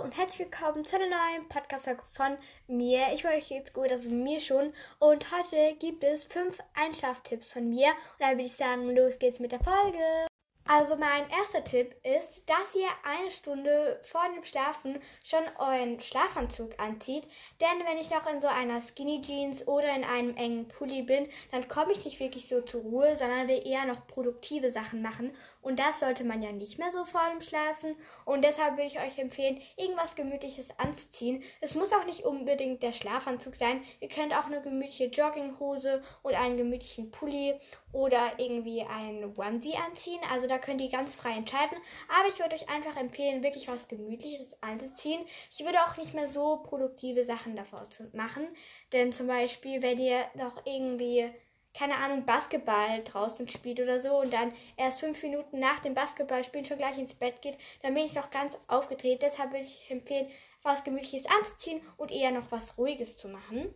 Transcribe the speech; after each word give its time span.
und 0.00 0.16
herzlich 0.16 0.38
willkommen 0.38 0.86
zu 0.86 0.96
einer 0.96 1.08
neuen 1.08 1.48
Podcast-Folge 1.50 2.02
von 2.08 2.38
mir. 2.66 3.08
Ich 3.12 3.26
euch 3.26 3.48
geht's 3.48 3.74
gut, 3.74 3.90
also 3.90 4.08
mir 4.08 4.40
schon. 4.40 4.72
Und 4.98 5.26
heute 5.30 5.76
gibt 5.78 6.02
es 6.02 6.24
fünf 6.24 6.58
Einschlaftipps 6.72 7.52
von 7.52 7.68
mir. 7.68 7.88
Und 7.88 8.20
dann 8.20 8.30
würde 8.32 8.44
ich 8.44 8.54
sagen, 8.54 8.88
los 8.96 9.18
geht's 9.18 9.38
mit 9.38 9.52
der 9.52 9.62
Folge. 9.62 9.98
Also 10.64 10.96
mein 10.96 11.28
erster 11.28 11.62
Tipp 11.64 11.94
ist, 12.04 12.48
dass 12.48 12.74
ihr 12.74 12.88
eine 13.04 13.30
Stunde 13.30 14.00
vor 14.02 14.22
dem 14.34 14.44
Schlafen 14.44 14.98
schon 15.22 15.42
euren 15.58 16.00
Schlafanzug 16.00 16.78
anzieht. 16.78 17.28
Denn 17.60 17.86
wenn 17.86 17.98
ich 17.98 18.10
noch 18.10 18.26
in 18.26 18.40
so 18.40 18.46
einer 18.46 18.80
Skinny 18.80 19.20
Jeans 19.20 19.66
oder 19.66 19.94
in 19.94 20.04
einem 20.04 20.36
engen 20.36 20.68
Pulli 20.68 21.02
bin, 21.02 21.28
dann 21.50 21.68
komme 21.68 21.92
ich 21.92 22.04
nicht 22.04 22.20
wirklich 22.20 22.48
so 22.48 22.62
zur 22.62 22.82
Ruhe, 22.82 23.14
sondern 23.16 23.48
will 23.48 23.66
eher 23.66 23.84
noch 23.84 24.06
produktive 24.06 24.70
Sachen 24.70 25.02
machen. 25.02 25.34
Und 25.62 25.78
das 25.78 26.00
sollte 26.00 26.24
man 26.24 26.42
ja 26.42 26.52
nicht 26.52 26.78
mehr 26.78 26.90
so 26.92 27.04
vor 27.04 27.22
dem 27.30 27.40
Schlafen. 27.40 27.96
Und 28.24 28.42
deshalb 28.42 28.76
würde 28.76 28.88
ich 28.88 29.00
euch 29.00 29.18
empfehlen, 29.18 29.60
irgendwas 29.76 30.16
Gemütliches 30.16 30.68
anzuziehen. 30.78 31.42
Es 31.60 31.74
muss 31.74 31.92
auch 31.92 32.04
nicht 32.04 32.24
unbedingt 32.24 32.82
der 32.82 32.92
Schlafanzug 32.92 33.54
sein. 33.54 33.82
Ihr 34.00 34.08
könnt 34.08 34.34
auch 34.34 34.46
eine 34.46 34.60
gemütliche 34.60 35.06
Jogginghose 35.06 36.02
und 36.22 36.34
einen 36.34 36.56
gemütlichen 36.56 37.10
Pulli 37.10 37.54
oder 37.92 38.32
irgendwie 38.38 38.82
ein 38.82 39.32
Onesie 39.36 39.76
anziehen. 39.76 40.20
Also 40.32 40.48
da 40.48 40.58
könnt 40.58 40.80
ihr 40.80 40.90
ganz 40.90 41.14
frei 41.14 41.36
entscheiden. 41.36 41.78
Aber 42.08 42.28
ich 42.28 42.38
würde 42.40 42.56
euch 42.56 42.68
einfach 42.68 42.96
empfehlen, 42.96 43.42
wirklich 43.42 43.68
was 43.68 43.88
Gemütliches 43.88 44.60
anzuziehen. 44.62 45.24
Ich 45.50 45.64
würde 45.64 45.78
auch 45.78 45.96
nicht 45.96 46.12
mehr 46.12 46.26
so 46.26 46.58
produktive 46.58 47.24
Sachen 47.24 47.54
davor 47.54 47.86
machen. 48.12 48.48
Denn 48.92 49.12
zum 49.12 49.28
Beispiel, 49.28 49.82
wenn 49.82 49.98
ihr 49.98 50.24
noch 50.34 50.66
irgendwie 50.66 51.30
keine 51.74 51.96
Ahnung, 51.96 52.26
Basketball 52.26 53.02
draußen 53.02 53.48
spielt 53.48 53.80
oder 53.80 53.98
so 53.98 54.20
und 54.20 54.32
dann 54.32 54.52
erst 54.76 55.00
fünf 55.00 55.22
Minuten 55.22 55.58
nach 55.58 55.80
dem 55.80 55.94
Basketballspielen 55.94 56.66
schon 56.66 56.78
gleich 56.78 56.98
ins 56.98 57.14
Bett 57.14 57.40
geht, 57.40 57.56
dann 57.82 57.94
bin 57.94 58.04
ich 58.04 58.14
noch 58.14 58.30
ganz 58.30 58.58
aufgedreht. 58.68 59.22
Deshalb 59.22 59.52
würde 59.52 59.64
ich 59.64 59.90
empfehlen, 59.90 60.28
was 60.62 60.84
Gemütliches 60.84 61.26
anzuziehen 61.26 61.80
und 61.96 62.10
eher 62.10 62.30
noch 62.30 62.50
was 62.50 62.76
Ruhiges 62.76 63.16
zu 63.16 63.28
machen. 63.28 63.74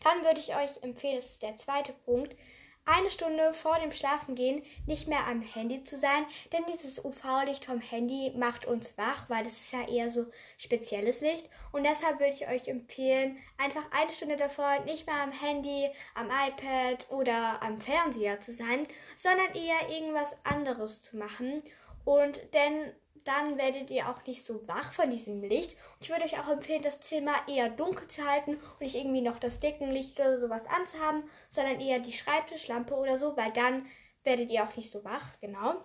Dann 0.00 0.24
würde 0.24 0.40
ich 0.40 0.54
euch 0.56 0.82
empfehlen, 0.82 1.16
das 1.16 1.32
ist 1.32 1.42
der 1.42 1.56
zweite 1.56 1.92
Punkt, 1.92 2.36
eine 2.84 3.10
Stunde 3.10 3.54
vor 3.54 3.78
dem 3.78 3.92
Schlafengehen 3.92 4.62
nicht 4.86 5.08
mehr 5.08 5.26
am 5.26 5.42
Handy 5.42 5.84
zu 5.84 5.96
sein, 5.96 6.26
denn 6.52 6.64
dieses 6.70 7.04
UV-Licht 7.04 7.64
vom 7.64 7.80
Handy 7.80 8.32
macht 8.36 8.64
uns 8.64 8.96
wach, 8.98 9.30
weil 9.30 9.46
es 9.46 9.60
ist 9.60 9.72
ja 9.72 9.88
eher 9.88 10.10
so 10.10 10.26
spezielles 10.58 11.20
Licht. 11.20 11.48
Und 11.70 11.84
deshalb 11.84 12.18
würde 12.18 12.32
ich 12.32 12.48
euch 12.48 12.68
empfehlen, 12.68 13.38
einfach 13.58 13.84
eine 13.92 14.12
Stunde 14.12 14.36
davor 14.36 14.80
nicht 14.80 15.06
mehr 15.06 15.22
am 15.22 15.32
Handy, 15.32 15.88
am 16.14 16.26
iPad 16.26 17.06
oder 17.10 17.62
am 17.62 17.78
Fernseher 17.78 18.40
zu 18.40 18.52
sein, 18.52 18.86
sondern 19.16 19.54
eher 19.54 19.88
irgendwas 19.88 20.36
anderes 20.44 21.02
zu 21.02 21.16
machen. 21.16 21.62
Und 22.04 22.40
denn 22.52 22.92
dann 23.24 23.58
werdet 23.58 23.90
ihr 23.90 24.08
auch 24.08 24.24
nicht 24.26 24.44
so 24.44 24.66
wach 24.66 24.92
von 24.92 25.10
diesem 25.10 25.42
Licht. 25.42 25.72
Und 25.72 26.02
ich 26.02 26.10
würde 26.10 26.24
euch 26.24 26.38
auch 26.38 26.48
empfehlen, 26.48 26.82
das 26.82 27.00
Zimmer 27.00 27.34
eher 27.48 27.68
dunkel 27.70 28.08
zu 28.08 28.26
halten 28.26 28.56
und 28.56 28.80
nicht 28.80 28.94
irgendwie 28.94 29.20
noch 29.20 29.38
das 29.38 29.60
Deckenlicht 29.60 30.18
oder 30.20 30.38
sowas 30.40 30.62
anzuhaben, 30.66 31.24
sondern 31.50 31.80
eher 31.80 31.98
die 31.98 32.12
Schreibtischlampe 32.12 32.94
oder 32.94 33.18
so, 33.18 33.36
weil 33.36 33.52
dann 33.52 33.86
werdet 34.24 34.50
ihr 34.50 34.64
auch 34.64 34.76
nicht 34.76 34.90
so 34.90 35.04
wach, 35.04 35.38
genau. 35.40 35.80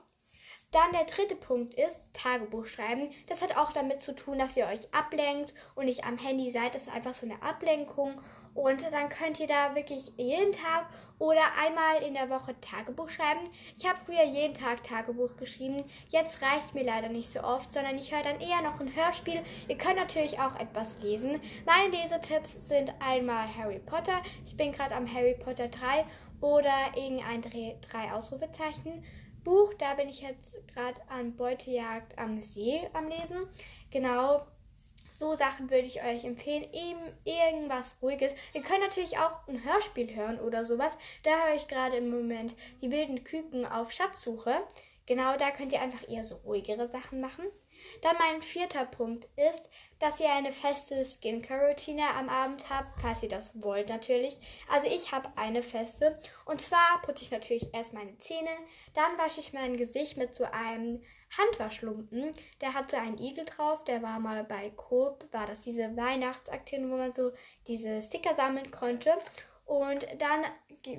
Dann 0.72 0.92
der 0.92 1.06
dritte 1.06 1.36
Punkt 1.36 1.76
ist 1.76 1.98
Tagebuch 2.12 2.66
schreiben. 2.66 3.10
Das 3.28 3.42
hat 3.42 3.56
auch 3.56 3.72
damit 3.72 4.02
zu 4.02 4.14
tun, 4.14 4.38
dass 4.38 4.58
ihr 4.58 4.68
euch 4.68 4.94
ablenkt 4.94 5.54
und 5.76 5.86
nicht 5.86 6.04
am 6.04 6.18
Handy 6.18 6.52
seid. 6.52 6.76
Das 6.76 6.84
ist 6.84 6.94
einfach 6.94 7.14
so 7.14 7.26
eine 7.26 7.42
Ablenkung. 7.42 8.20
Und 8.54 8.84
dann 8.92 9.08
könnt 9.08 9.40
ihr 9.40 9.48
da 9.48 9.76
wirklich 9.76 10.12
jeden 10.18 10.52
Tag 10.52 10.90
oder 11.20 11.42
einmal 11.64 12.04
in 12.06 12.16
der 12.16 12.30
Woche 12.30 12.60
Tagebuch 12.60 13.08
schreiben. 13.08 13.48
Ich 13.78 13.88
habe 13.88 14.00
früher 14.06 14.24
jeden 14.26 14.56
Tag 14.56 14.84
Tagebuch 14.84 15.38
geschrieben. 15.38 15.86
Jetzt 16.10 16.42
reicht 16.42 16.66
es 16.66 16.74
mir 16.74 16.84
leider 16.84 17.08
nicht 17.08 17.32
so 17.32 17.40
oft, 17.42 17.72
sondern 17.72 17.98
ich 17.98 18.12
höre 18.12 18.24
dann 18.24 18.42
eher 18.42 18.62
noch 18.62 18.80
ein 18.82 18.94
Hörspiel. 18.94 19.42
Ihr 19.70 19.78
könnt 19.78 19.96
natürlich 19.96 20.40
auch 20.40 20.60
etwas 20.60 21.00
lesen. 21.02 21.40
Meine 21.66 21.96
Lesetipps 21.96 22.68
sind 22.68 22.92
einmal 23.00 23.48
Harry 23.56 23.80
Potter. 23.80 24.22
Ich 24.46 24.58
bin 24.58 24.74
gerade 24.74 24.96
am 24.96 25.12
Harry 25.14 25.36
Potter 25.36 25.70
3 25.70 26.06
oder 26.42 26.74
irgendein 26.96 27.42
3 27.42 28.12
Ausrufezeichen. 28.12 29.06
Buch. 29.48 29.74
Da 29.76 29.94
bin 29.94 30.10
ich 30.10 30.22
jetzt 30.22 30.58
gerade 30.74 31.00
an 31.08 31.38
Beutejagd 31.38 32.20
am 32.20 32.42
See 32.42 32.82
am 32.92 33.08
Lesen. 33.08 33.48
Genau, 33.92 34.46
so 35.10 35.36
Sachen 35.36 35.70
würde 35.72 35.88
ich 35.88 36.04
euch 36.04 36.26
empfehlen. 36.26 36.66
Eben 36.74 37.00
irgendwas 37.24 37.96
Ruhiges. 38.02 38.34
Ihr 38.54 38.62
könnt 38.62 38.82
natürlich 38.82 39.18
auch 39.18 39.48
ein 39.48 39.64
Hörspiel 39.64 40.14
hören 40.14 40.38
oder 40.42 40.66
sowas. 40.66 40.92
Da 41.24 41.30
höre 41.46 41.56
ich 41.56 41.70
gerade 41.70 41.96
im 41.96 42.10
Moment 42.10 42.58
die 42.82 42.92
wilden 42.92 43.24
Küken 43.24 43.66
auf 43.66 43.94
Schatzsuche. 43.94 44.54
Genau, 45.06 45.38
da 45.38 45.52
könnt 45.52 45.72
ihr 45.72 45.82
einfach 45.82 46.10
eher 46.10 46.26
so 46.26 46.36
ruhigere 46.44 46.90
Sachen 46.90 47.22
machen. 47.22 47.46
Dann 48.02 48.16
mein 48.18 48.42
vierter 48.42 48.86
Punkt 48.86 49.28
ist, 49.36 49.70
dass 50.00 50.20
ihr 50.20 50.32
eine 50.32 50.52
feste 50.52 51.04
Skincare-Routine 51.04 52.04
am 52.16 52.30
Abend 52.30 52.70
habt, 52.70 53.00
falls 53.02 53.24
ihr 53.24 53.30
das 53.30 53.52
wollt 53.62 53.90
natürlich. 53.90 54.40
Also 54.70 54.88
ich 54.88 55.12
habe 55.12 55.30
eine 55.36 55.64
feste. 55.64 56.20
Und 56.46 56.62
zwar 56.62 57.02
putze 57.02 57.24
ich 57.24 57.32
natürlich 57.32 57.74
erst 57.74 57.94
meine 57.94 58.18
Zähne, 58.20 58.50
dann 58.94 59.18
wasche 59.18 59.40
ich 59.40 59.54
mein 59.54 59.78
Gesicht 59.78 60.18
mit 60.18 60.36
so 60.36 60.46
einem 60.46 61.02
Handwaschlumpen. 61.38 62.32
Der 62.62 62.74
hat 62.74 62.92
so 62.92 62.98
einen 62.98 63.18
Igel 63.18 63.46
drauf, 63.46 63.84
der 63.84 64.02
war 64.02 64.20
mal 64.20 64.44
bei 64.44 64.70
Coop, 64.72 65.26
war 65.32 65.48
das 65.48 65.60
diese 65.60 65.96
Weihnachtsaktion, 65.98 66.92
wo 66.92 66.98
man 66.98 67.14
so 67.14 67.32
diese 67.68 68.02
Sticker 68.02 68.36
sammeln 68.36 68.72
konnte. 68.72 69.14
Und 69.68 70.08
dann 70.18 70.44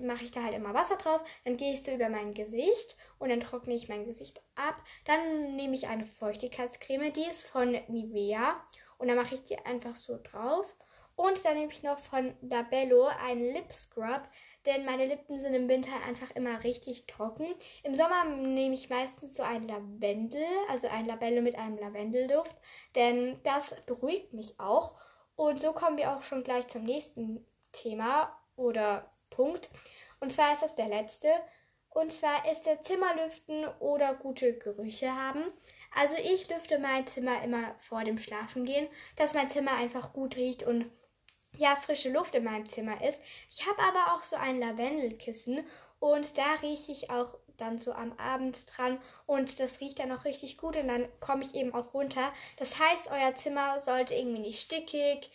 mache 0.07 0.25
ich 0.25 0.31
da 0.31 0.43
halt 0.43 0.55
immer 0.55 0.75
Wasser 0.75 0.97
drauf. 0.97 1.23
Dann 1.45 1.57
gehe 1.57 1.73
ich 1.73 1.83
so 1.83 1.91
über 1.91 2.11
mein 2.11 2.35
Gesicht 2.35 2.97
und 3.19 3.31
dann 3.31 3.41
trockne 3.41 3.75
ich 3.75 3.89
mein 3.89 4.05
Gesicht 4.05 4.41
ab. 4.55 4.77
Dann 5.07 5.57
nehme 5.57 5.75
ich 5.75 5.89
eine 5.89 6.07
Feuchtigkeitscreme, 6.07 7.13
die 7.13 7.25
ist 7.25 7.43
von 7.43 7.73
Nivea. 7.89 8.63
Und 8.99 9.09
dann 9.09 9.17
mache 9.17 9.35
ich 9.35 9.45
die 9.45 9.59
einfach 9.59 9.97
so 9.97 10.19
drauf. 10.23 10.77
Und 11.17 11.45
dann 11.45 11.57
nehme 11.57 11.73
ich 11.73 11.83
noch 11.83 11.99
von 11.99 12.35
Labello 12.43 13.07
einen 13.07 13.53
Lip 13.53 13.73
Scrub, 13.73 14.23
denn 14.67 14.85
meine 14.85 15.07
Lippen 15.07 15.41
sind 15.41 15.53
im 15.53 15.69
Winter 15.69 15.91
einfach 16.07 16.31
immer 16.37 16.63
richtig 16.63 17.07
trocken. 17.09 17.47
Im 17.83 17.97
Sommer 17.97 18.25
nehme 18.25 18.75
ich 18.75 18.89
meistens 18.89 19.35
so 19.35 19.43
ein 19.43 19.67
Lavendel, 19.67 20.45
also 20.69 20.87
ein 20.87 21.07
Labello 21.07 21.43
mit 21.43 21.57
einem 21.57 21.77
Lavendelduft, 21.77 22.55
denn 22.95 23.41
das 23.43 23.75
beruhigt 23.87 24.33
mich 24.33 24.61
auch. 24.61 24.95
Und 25.35 25.61
so 25.61 25.73
kommen 25.73 25.99
wir 25.99 26.13
auch 26.13 26.23
schon 26.23 26.45
gleich 26.45 26.69
zum 26.69 26.85
nächsten 26.85 27.45
Thema 27.73 28.38
oder 28.59 29.11
Punkt. 29.31 29.71
Und 30.21 30.33
zwar 30.33 30.53
ist 30.53 30.63
das 30.63 30.75
der 30.75 30.89
letzte. 30.89 31.29
Und 31.91 32.13
zwar 32.13 32.51
ist 32.51 32.67
der 32.67 32.83
Zimmerlüften 32.83 33.67
oder 33.81 34.15
gute 34.15 34.57
Gerüche 34.59 35.11
haben. 35.15 35.43
Also 35.97 36.17
ich 36.17 36.49
lüfte 36.49 36.79
mein 36.79 37.07
Zimmer 37.07 37.43
immer 37.43 37.75
vor 37.79 38.05
dem 38.05 38.19
Schlafengehen, 38.19 38.89
dass 39.17 39.35
mein 39.35 39.49
Zimmer 39.49 39.73
einfach 39.73 40.13
gut 40.13 40.37
riecht 40.37 40.63
und 40.63 40.91
ja, 41.57 41.77
frische 41.77 42.11
Luft 42.11 42.35
in 42.35 42.45
meinem 42.45 42.69
Zimmer 42.69 43.03
ist. 43.03 43.19
Ich 43.51 43.67
habe 43.67 43.81
aber 43.83 44.15
auch 44.15 44.23
so 44.23 44.37
ein 44.37 44.61
Lavendelkissen 44.61 45.67
und 45.99 46.37
da 46.37 46.55
rieche 46.63 46.93
ich 46.93 47.11
auch 47.11 47.39
dann 47.57 47.81
so 47.81 47.93
am 47.93 48.13
Abend 48.19 48.67
dran 48.77 49.01
und 49.27 49.59
das 49.59 49.81
riecht 49.81 49.99
dann 49.99 50.13
auch 50.13 50.25
richtig 50.25 50.59
gut 50.59 50.77
und 50.77 50.87
dann 50.89 51.09
komme 51.21 51.43
ich 51.43 51.55
eben 51.55 51.75
auch 51.75 51.95
runter. 51.95 52.33
Das 52.59 52.79
heißt, 52.79 53.11
euer 53.11 53.35
Zimmer 53.35 53.81
sollte 53.81 54.15
irgendwie 54.15 54.41
nicht 54.41 54.61
stickig, 54.61 55.31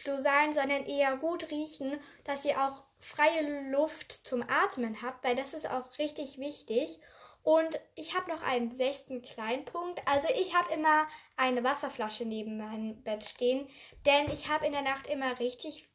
so 0.00 0.16
sein, 0.16 0.52
sondern 0.52 0.84
eher 0.84 1.16
gut 1.16 1.50
riechen, 1.50 2.00
dass 2.24 2.44
ihr 2.44 2.62
auch 2.62 2.82
freie 2.98 3.70
Luft 3.70 4.12
zum 4.26 4.42
Atmen 4.42 5.02
habt, 5.02 5.24
weil 5.24 5.36
das 5.36 5.54
ist 5.54 5.68
auch 5.68 5.98
richtig 5.98 6.38
wichtig. 6.38 7.00
Und 7.42 7.78
ich 7.94 8.16
habe 8.16 8.30
noch 8.30 8.42
einen 8.42 8.72
sechsten 8.72 9.22
Kleinpunkt. 9.22 10.02
Also 10.06 10.28
ich 10.34 10.54
habe 10.56 10.72
immer 10.74 11.06
eine 11.36 11.62
Wasserflasche 11.62 12.24
neben 12.24 12.56
meinem 12.56 13.02
Bett 13.04 13.24
stehen, 13.24 13.68
denn 14.04 14.30
ich 14.32 14.48
habe 14.48 14.66
in 14.66 14.72
der 14.72 14.82
Nacht 14.82 15.06
immer 15.06 15.38
richtig 15.38 15.88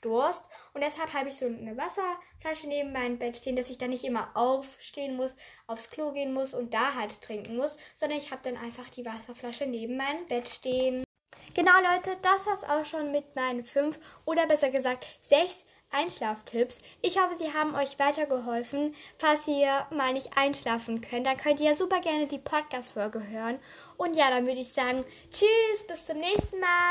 Durst 0.00 0.48
und 0.74 0.82
deshalb 0.82 1.12
habe 1.12 1.28
ich 1.28 1.36
so 1.36 1.46
eine 1.46 1.76
Wasserflasche 1.76 2.68
neben 2.68 2.92
meinem 2.92 3.18
Bett 3.18 3.36
stehen, 3.36 3.56
dass 3.56 3.70
ich 3.70 3.78
dann 3.78 3.90
nicht 3.90 4.04
immer 4.04 4.30
aufstehen 4.34 5.16
muss, 5.16 5.34
aufs 5.66 5.90
Klo 5.90 6.12
gehen 6.12 6.32
muss 6.32 6.54
und 6.54 6.72
da 6.72 6.94
halt 6.94 7.20
trinken 7.20 7.56
muss, 7.56 7.76
sondern 7.96 8.18
ich 8.18 8.30
habe 8.30 8.42
dann 8.44 8.56
einfach 8.56 8.88
die 8.90 9.04
Wasserflasche 9.04 9.66
neben 9.66 9.96
meinem 9.96 10.26
Bett 10.28 10.48
stehen. 10.48 11.02
Genau, 11.58 11.72
Leute, 11.92 12.16
das 12.22 12.46
war's 12.46 12.62
auch 12.62 12.84
schon 12.84 13.10
mit 13.10 13.34
meinen 13.34 13.64
fünf 13.64 13.98
oder 14.24 14.46
besser 14.46 14.70
gesagt 14.70 15.08
sechs 15.20 15.64
Einschlaftipps. 15.90 16.78
Ich 17.02 17.18
hoffe, 17.20 17.34
sie 17.34 17.52
haben 17.52 17.74
euch 17.74 17.98
weitergeholfen. 17.98 18.94
Falls 19.18 19.48
ihr 19.48 19.68
mal 19.90 20.12
nicht 20.12 20.38
einschlafen 20.38 21.00
könnt, 21.00 21.26
dann 21.26 21.36
könnt 21.36 21.58
ihr 21.58 21.70
ja 21.70 21.76
super 21.76 22.00
gerne 22.00 22.28
die 22.28 22.38
Podcast-Folge 22.38 23.26
hören. 23.26 23.58
Und 23.96 24.16
ja, 24.16 24.30
dann 24.30 24.46
würde 24.46 24.60
ich 24.60 24.72
sagen, 24.72 25.04
tschüss, 25.32 25.84
bis 25.88 26.06
zum 26.06 26.18
nächsten 26.18 26.60
Mal. 26.60 26.88